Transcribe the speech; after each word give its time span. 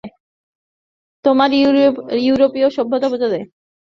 তোমার 1.25 1.49
ইউরোপীয় 2.21 2.67
সভ্যতা 2.77 3.07
বোঝা 3.11 3.27
দায়। 3.31 3.45